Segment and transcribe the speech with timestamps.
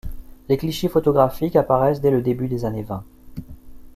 [0.49, 3.03] Les clichés photographiques apparaissent dès le début des années vingt.